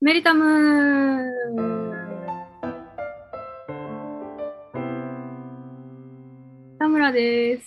[0.00, 1.24] メリタム
[6.78, 7.66] 田村です。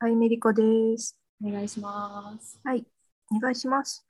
[0.00, 1.16] はい、メリコです。
[1.40, 2.58] お願いします。
[2.64, 2.84] はい、
[3.30, 4.04] お願いします。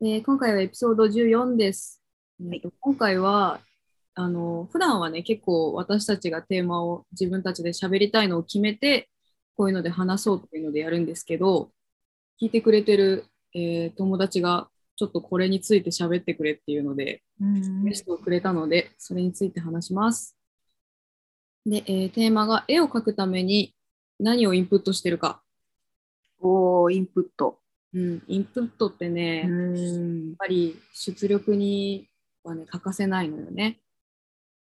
[0.00, 2.00] えー今回はエピソード14です。
[2.42, 3.60] はい今回は
[4.14, 9.10] あの普段はね結構私たちがテーマを自分たちで喋りたいのを決めて
[9.54, 11.72] こういうので話そうというのでやるんですけど
[12.40, 14.69] 聞いてくれてる、えー友達が
[15.00, 20.36] ちょっとこれについて喋ってくれっていうのでうんゲストをくれたので、それについて話します。
[21.64, 23.74] で、えーテーマが絵を描くために
[24.18, 25.42] 何をインプットしてるか。
[26.40, 27.60] おー、インプット。
[27.92, 29.52] うん、インプットってね、やっ
[30.32, 32.10] ん、ぱり出力に
[32.44, 33.80] はね、欠かせないのよね。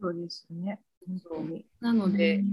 [0.00, 0.80] そうですね。
[1.06, 1.66] 本当に。
[1.80, 2.46] なので、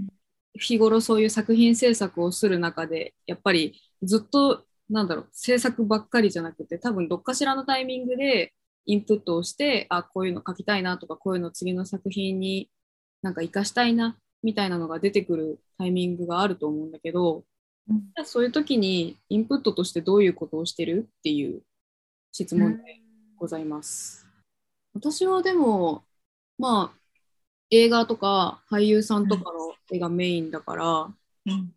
[0.58, 8.52] 日頃そういう作品制作をする中で、やっぱりずっと、なんだろう、制作ばっかりじゃなくて、多分どっかしらのタイミングで
[8.86, 12.70] インプットをして、あ、こういうの書きたいなとか、こういうの次の作品に
[13.22, 17.44] なんか活かしたいな、みたいなのが出てくるタイミングがあると思うんだけど、
[17.88, 17.96] うん。
[17.96, 21.62] じゃあそういう時にインプットとしてどういうことをしてるっていう
[22.32, 23.00] 質問で
[23.36, 24.26] ございます。
[24.92, 26.04] 私はでも、
[26.58, 26.98] まあ、
[27.70, 31.14] 映画とか俳優さんとかの絵がメインだから、
[31.46, 31.74] うん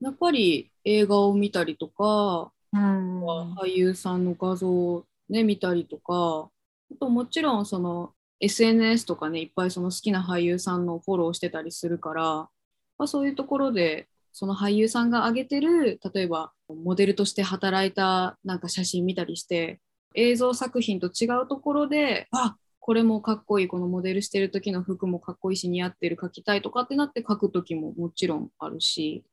[0.00, 3.24] やっぱり映画を見たりとか、うん。
[3.54, 6.50] 俳優さんの画像を、ね、見たりとか、
[6.92, 19.80] あともちろんその SNS とかね、いっぱいその好きな俳優さんのフォローしてたりするから、まあ、そういうところでその俳優さんが上げてる、例えばモデルとして働いたなんか写真見たりして、
[20.14, 29.24] 映像作品と違うところで、あこれもかっこいい、このモデルしてる時の服もかっこいいし似合ってる、描きたいとかってなって描く時ももちろんあるし、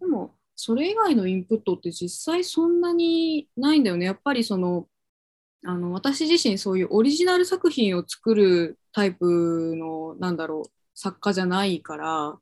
[0.00, 4.06] でもそれ以外のインプットって実際そんなにないんだよね。
[4.06, 4.86] やっぱりその
[5.64, 12.38] あの私自身そういうオリジナル作品を作るタイプのなんだろう作家じゃないから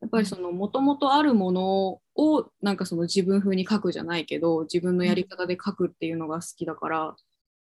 [0.00, 7.14] やっぱりそのもともとあるものをなんかその自分風に書くじゃないけど自分のやり方で書くっていうのが好きだから、っ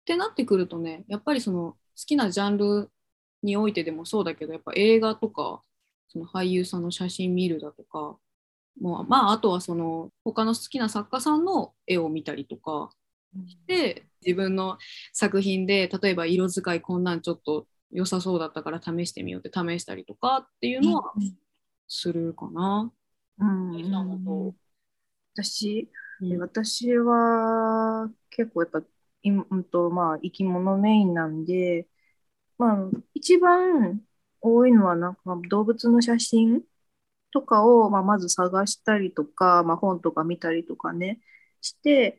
[0.06, 2.90] てなってくるとねやっぱりその好きなジャンル
[3.44, 5.62] においてでもそうだけどやっぱ映画とか
[6.08, 8.18] その俳優さんの写真見るだとか
[8.80, 12.90] もうまああとはその他の好きな作家さんの絵を見たりとか
[13.68, 14.78] で自分の
[15.14, 21.14] 作品で例えば色使いこんなんちょっと良さそうだったから試してみようって試したりとかっていうのは
[21.88, 22.92] するかな。
[23.40, 24.54] うん森さん
[25.34, 25.90] 私、
[26.22, 26.38] うん。
[26.40, 28.82] 私は結構やっぱ、
[29.22, 31.88] いうんとまあ、生き物メインなんで、
[32.58, 34.02] まあ、一番
[34.42, 36.64] 多いのはなんか動物の写真
[37.32, 41.20] とかを、まあ、まず探したりとか、まあ、本とか見たりとかね
[41.62, 42.14] してやっ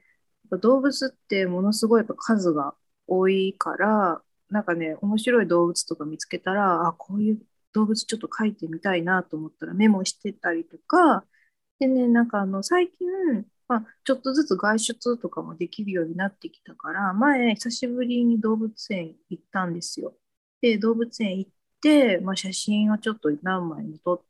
[0.51, 2.75] ぱ動物ってものすごいやっぱ数が
[3.07, 11.25] 多いからなんかね面白い動物とか見つけたらあこういう動物ちょっと描いてみたいなと思ったらメモしてたりとか
[11.79, 13.09] でねなんかあの最近、
[13.69, 20.15] まあ、ちょっとずつ外出とかもできるようになってきたから前久しぶりに動物園行ったんですよ。
[20.61, 21.51] で動物園行っ
[21.81, 24.21] て、まあ、写真をちょっと何枚も撮っ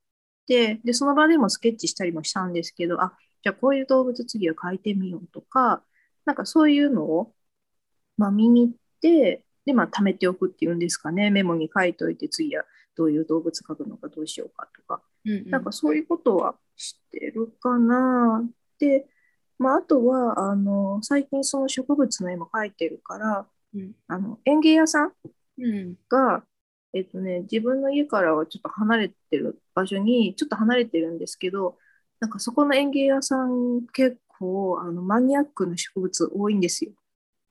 [0.51, 3.13] てでその場でもスケッチしたりもしたんですけどあ
[3.45, 5.83] じゃあこういう動物次は描いてみようとか
[6.25, 7.33] なんかそういうのを、
[8.17, 11.31] まあ、見に行ってで、まあ、貯めておくっていうんですかね。
[11.31, 12.65] メモに書いといて次は
[12.97, 15.03] どういう動物描くのかどうしようかとか。
[15.25, 15.51] うんうん。
[15.51, 18.43] なんかそういうことはしてるかな。
[18.79, 19.07] で、
[19.59, 23.93] まあ、あとはあの最近その植物の絵も描いてるからうん。
[24.09, 25.13] あの園芸屋さん
[25.59, 25.97] うん。
[26.09, 26.43] が、
[26.93, 31.79] えっとね、自分の家からはちょっと離れてる場所にちょっと離れてるんですけど
[32.19, 36.93] なんかそこの園芸屋さん結構あのマニアックな植物多いんですよ。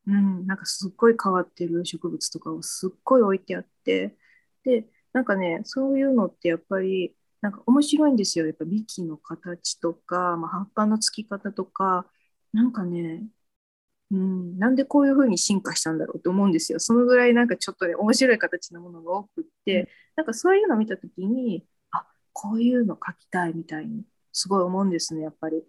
[0.07, 4.17] うん、なんかすっごい変わってる植物とかをすっごい置いてあって。
[4.63, 8.45] でなんかねそういうのってやっぱりなんか面白いんですよ。
[8.47, 12.06] やっぱ幹の形とか、まあ、葉っぱのつき方とか。
[12.53, 13.27] なんかね
[14.11, 16.79] うん、なんでこういう風に進化したんだろうと思うんですよ。
[16.79, 24.03] そのぐらいなんかちょっとね、面白い形のものが多くって、なんかそういうのを見たときに、あ、こういうの描きたいみたいに
[24.33, 25.63] すごい思うんですね、やっぱり。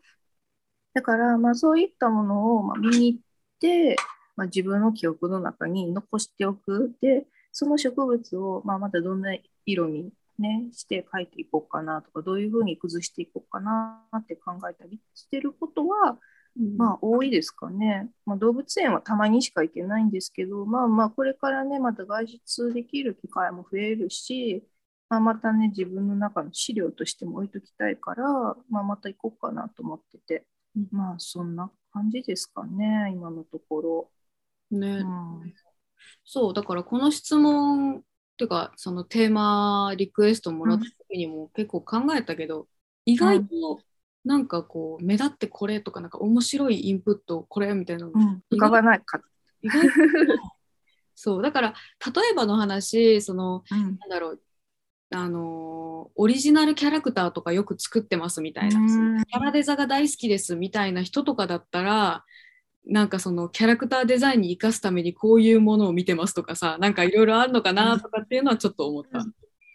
[0.94, 3.20] だから、まあそういったものをまあ見に行っ
[3.60, 3.96] て、
[4.36, 6.94] まあ、自分の記憶の中に残しておく。
[7.02, 9.36] で、その植物を、まあ、またどんな
[9.66, 16.18] 色にね、して描いていこうかなとか、どういう風に崩していこうかなって考えたりしてることは、
[16.56, 18.10] まあ多いですかね。
[18.26, 24.64] まあ、動物園はたまにしか行けないんですけど、まあまあこれからね、また外出できる機会も増えるし、
[25.08, 28.24] まあ、またね、自分の中の資料としても置いときたいから、
[28.70, 30.88] まあ、また行こうかなと思ってて、うん。
[30.92, 34.10] まあそんな感じですかね、今のところ。
[34.70, 35.54] ね、うん。
[36.24, 38.02] そうだからこの質問っ
[38.38, 42.68] ていうかそのテーマリクエストもらった時にも結構考えたけど、
[43.04, 43.80] 意外と
[44.24, 49.20] なんかこう目立ってこれとかなんか面白いインプットこれみたいなの、うん、浮かばないか。
[51.14, 51.42] そう。
[51.42, 51.74] だから
[52.14, 53.98] 例えばの話そのうん。
[53.98, 54.40] なんだろう
[55.12, 59.24] あのーオリジナルキャラクターとかよく作ってますみたいな、うん。
[59.24, 62.24] キャラデザが大好きですみたいな人とかだったら
[62.86, 69.18] なんかそのキャラクターデザインに生かすためにこういうものを見てますとかさなんかいろいろあるのかなとかっていうのはちょっと思った。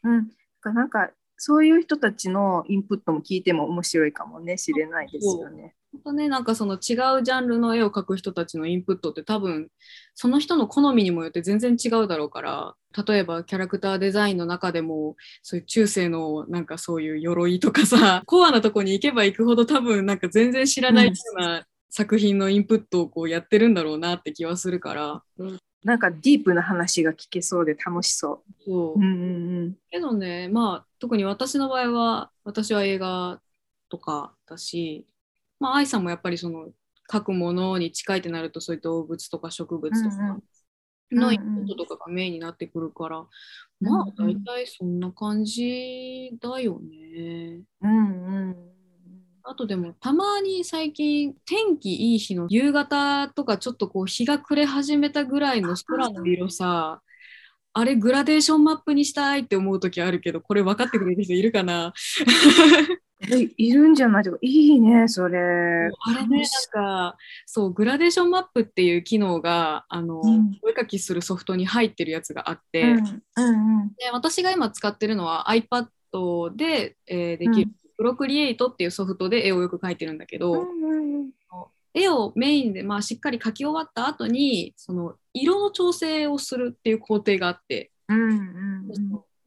[0.03, 0.29] うん、
[0.73, 5.75] なんかそういう人たちのインプットも聞いても面白いかもねしれないですよね。
[5.91, 6.79] 本当ねなんかその違う
[7.23, 9.69] ジャンルの絵を描く人たちのインプットって多分
[10.13, 12.75] その人の好みにもよって全然違うだろうから
[13.07, 25.23] 例えばキャラクターデザインの中でもそういう中世のなんかそういう鎧とかさ コアなとこに行けば行くほど多分なんか全然知らないような作品のインプットをこうやってるんだろうなって気はするから。
[25.85, 28.99] なんかディープな話が聞けそうで楽しそそうう。
[28.99, 33.41] うんうんけどねまあ特に私の場合は私は映画
[33.89, 35.07] とかだし
[35.59, 36.69] まあ愛さんもやっぱりその
[37.11, 40.43] 書くものに近いってなるとそういう動物とか植物とかうん
[41.11, 43.25] のインプットとかがメインになってくるから、
[43.81, 47.61] まあ大体そんな感じだよね。
[47.81, 47.89] うん。
[47.89, 48.74] うんうん
[49.47, 56.99] あとでもたまに最近天気いい日の夕方とかちょっとこう日が暮れ始めたぐらいの空の色さ
[57.73, 61.93] あれグラデーションマップにしたいって思う時あるけどこれ分かってくれる人いるかな？
[63.31, 64.23] えいるんじゃない？
[64.23, 65.39] とかいいねそれ。
[65.39, 66.43] あれね
[66.73, 70.57] なんかそうグラデーションマップっていう機能があの、うん。
[70.63, 72.97] お絵かきするソフトに入ってるやつがあって、うん。
[72.97, 73.87] うんうん。
[73.89, 81.29] で私が今使ってるのは iPad で、えーできる、うんプロクリエイトっていうソフトで絵をよく描いてるんだけど、うんうん
[81.95, 88.91] 絵をメインで、まあ、しっかり描き終わった後にその色の調整をするっていう工程があって、うんうん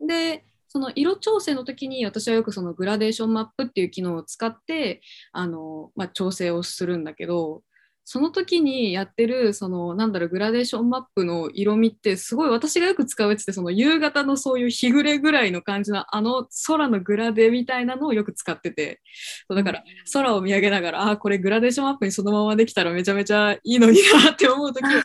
[0.01, 0.07] うん。
[0.07, 5.03] でその色調整の時に私はよくそのグラデーションマップっていう機能を使って
[5.33, 7.63] あの、まあ、調整をするんだけど
[8.11, 19.03] その時にやってるそのなんだろうグラデーションマップの色味ってすごい私がよく使うやつってその夕方のそういう日暮れぐらいの感じのあの空のグラデみたいなのをよく使ってて。
[19.47, 24.83] そうだから空を見上げながらあーこれグラデーションマップにそのままできたらめちゃめちゃいいのになって思う時。
[24.89, 25.03] は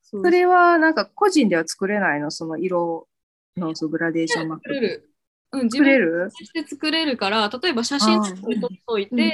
[0.00, 2.30] それはなんか個人では作れないの？
[2.30, 3.06] その色
[3.58, 5.10] のグラデーションマップ。
[5.52, 6.30] うん、自分作れる？
[6.30, 8.34] として作れるから例えば写真撮っ
[8.86, 9.30] といて、うん。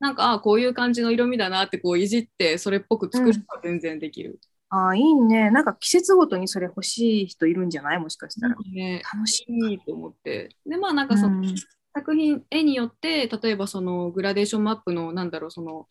[0.00, 4.38] なんかあこういう感じの色味だなってこういじってそれっぽく作るのは全然できる。
[4.70, 5.50] ああ、いいね。
[5.50, 7.98] なんか季節ごとにそれ欲しい人いるんじゃない？
[7.98, 8.56] もしかしたら。
[8.72, 9.02] ね。
[9.14, 9.78] 楽しい。
[9.80, 10.50] と思って。
[10.66, 11.54] でまあなんかその、うん。
[11.96, 15.86] 作品絵によって例えばそのグラデーションマップのなんだろうその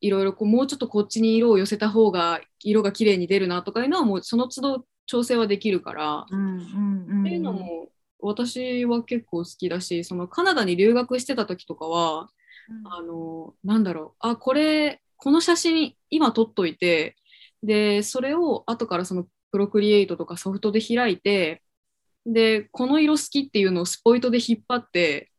[0.00, 7.20] いろいろこうもうちょっとこっちに色を寄せた方が色が綺麗に出るなとかいうのはもうその都度調整はできるから、うんうんうん。
[7.22, 7.88] っていうのも
[8.22, 12.30] 私は結構好きだしそのカナダに留学してた時とかは
[12.84, 17.16] あのなんだろうあこれこの写真今撮っといて
[17.62, 21.62] でそれを後からそのプロクリエイトとかソフトで開いて
[22.24, 25.30] でこの色好きっていうのをスポイトで引っ張って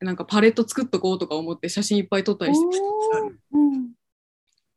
[0.00, 2.78] なんかパレット作っとこうとか思って写真いっぱい撮ったりして
[3.52, 3.92] うん。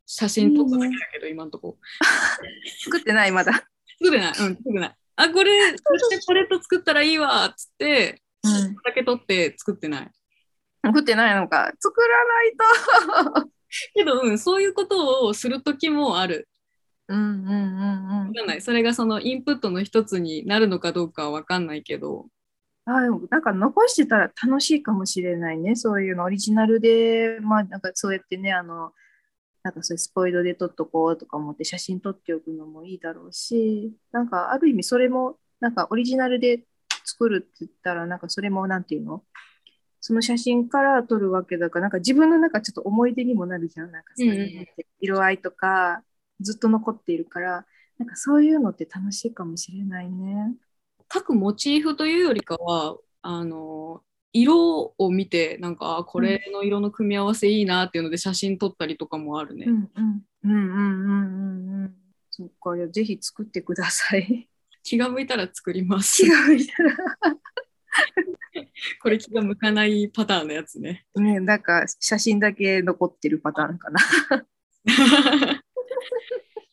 [0.05, 1.77] 写真撮っただけだけど今んとこ。
[2.83, 3.67] 作ってないまだ。
[3.99, 4.33] 作れない。
[4.39, 8.75] うん作れないあこれそしてパレット作ったらいいわっつってうん。
[8.75, 10.12] だけ撮って作ってない。
[10.86, 11.72] 作ってないのか。
[11.79, 13.50] 作らないと。
[13.93, 16.48] けど、うん、そういうことをする時もある。
[17.07, 18.27] うんうんうんうん。
[18.27, 18.62] わかんない。
[18.62, 22.27] それがそのインプットの一つになるのかどうかは分かんないけど。
[22.88, 25.75] あなんか残してたら楽しいかもしれないね。
[25.75, 28.93] そういうのオリジナルで、まあなんかそうやってね、あの、
[29.65, 36.65] なんかそういうスポイドで撮っとこうとか思って写真撮っておくのもいいだろうし、なんかある意味それも、なんかオリジナルで
[37.03, 39.24] 作るって言ったら、なんかそれもなんていうの？
[40.01, 43.91] その写真から撮るわけだから、なんか自分の中ちょっと思い出にもなるじゃん。
[43.91, 46.03] なんかそういうのって色合いとか
[46.41, 47.65] ずっと残っているから、
[47.98, 50.53] なんかそういうのって楽しいかもしれないね。
[51.07, 54.03] 各モチーフというよりかはあの
[54.36, 61.96] 色を見てなんかあこれの色の組み合わせいいなっていうので写真撮ったりとかもあるね、うんうんうんうんうん。
[62.30, 64.50] そっか、いやぜひ作ってください。
[64.84, 66.75] 気が向いたら作ります違うみたい
[69.01, 71.24] これ気が向かないパターンのやつねな。
[71.24, 74.00] ね、なんか写真だけ残ってるパターンかな。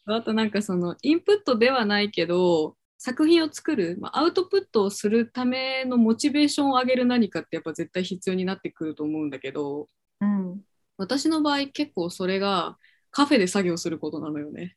[0.05, 9.89] あとなんかそのインプットではないけど作品を作る、まあ、アウトプットをするためのモチベーションを上げる何かってやっぱ絶対必要になってくると思うんだけど
[10.21, 10.61] うん。
[10.99, 12.77] 私の場合結構それが
[13.11, 14.77] カフェで作業することなのよね。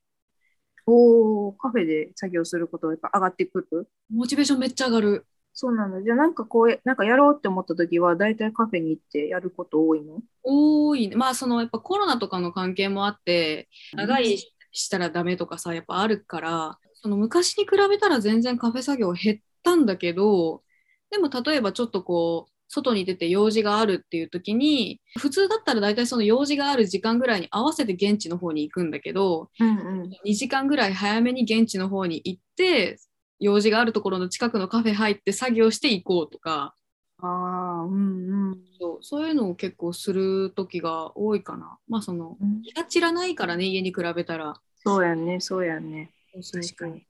[0.87, 3.87] おーカフェで作業することがやっぱ上がってくる？
[4.11, 5.27] モチベーションめっちゃ上がる。
[5.53, 6.01] そうなんだ。
[6.01, 10.19] じゃあなんかこう、なんかやろうって思った時は、だいたいカフェに行ってやること多いの？
[10.43, 11.15] 多いね。
[11.15, 14.37] まあそのやっぱコロナとかの関係もあって、長い
[14.71, 20.63] したらダメとかさ、やっぱあるから、その昔に比べたら全然カフェ作業減ったんだけど、
[21.11, 30.17] でも例えばちょっとこう、外に出て用事があるっていう時に普通だったら大体その用事がある時間ぐらいに合わせて現地の方に行くんだけどうんうん。
[30.25, 32.97] 2時間ぐらい早めに現地の方に行って
[33.39, 36.75] 用事があるところの近くのカフェ入って作業して行こうとか
[37.19, 38.65] ああ、うんうん。
[38.79, 41.77] そうそういうのを結構する時が多いかな。
[41.87, 44.59] まあそのうん気が散らないからね家に比べたら。
[44.77, 46.13] そうやね、そうやね。
[46.41, 47.05] 確かに。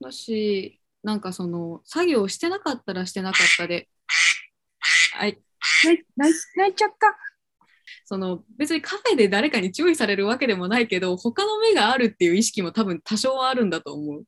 [0.00, 3.88] だしなんかその作業してなかったらしてなかったで、
[5.12, 5.38] はい、
[6.16, 7.16] 泣いちゃった。
[8.06, 14.24] その別にカフェで誰かに注意されるわけでもないけど他の目があるっていう意識も多分多少はあるんだと思う。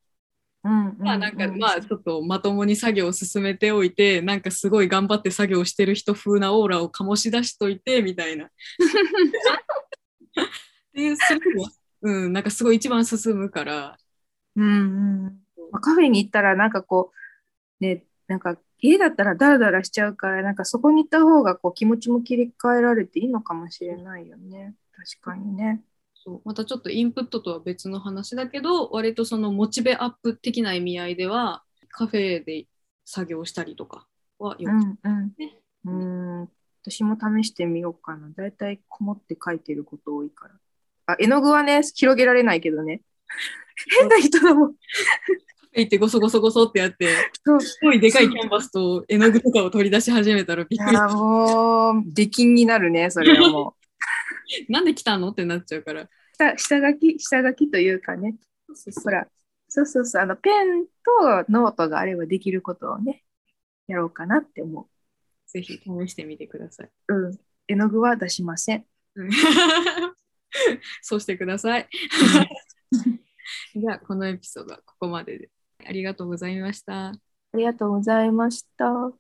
[0.65, 8.47] うんうん、まあなんかまあちょっとまともに作業を進めておいてなんかすごい頑張って作業してる人風なオーラを醸し出しといてみたいな。
[8.49, 8.49] っ
[10.93, 11.47] ていうそれが
[12.03, 13.99] うんなんかすごい一番進むから。
[14.57, 15.23] うんうん。
[15.71, 17.13] まあカフェに行ったらなんかこ
[17.81, 24.75] う、ね、なんか家だったらダラダラしちゃうから、なんかそこに行った方がこう気持ちも切り替えられていいのかもしれないよね。
[24.93, 25.83] 確かにね。
[26.15, 32.67] そうまたちょっとインプットとは別の話だけど割とそのモチベアップ的な意味合いではカフェで
[33.05, 34.09] 作業したりとか
[34.39, 35.61] はよく、うんうんね。
[35.85, 35.91] う
[36.45, 36.49] ん。
[36.83, 38.29] 私も試してみようかな。
[38.31, 40.55] だいたいこもって書いてること多いから。
[41.07, 43.03] あ、絵の具はね、広げられないけどね。
[43.99, 44.75] 変な人だもん。
[45.75, 47.07] 行ってゴソゴソゴソってやって
[47.45, 53.77] そうすごいでかいキャンバスと絵の具とかを取り出し始めたらびっくりいや、もう、出禁になるね、それはも
[54.69, 54.73] う。
[54.73, 56.09] なんで来たのってなっちゃうから。
[56.39, 58.37] 下下書き、下書きというかね。
[59.05, 59.29] ほら、
[59.69, 63.23] そうそうそう、あの、ペンとノートがあればできることをね、
[63.87, 64.89] やろうかなって思
[65.47, 66.91] ぜひ試してみてください。
[67.09, 67.15] う。
[67.15, 67.39] うん。
[67.69, 68.87] 絵の具は出しません。
[69.15, 69.31] うん
[71.03, 71.89] そうしてください。
[73.77, 75.51] じゃあ、このエピソードはここまでで。
[75.87, 77.09] ありがとうございました。
[77.09, 79.13] ありがとうございました。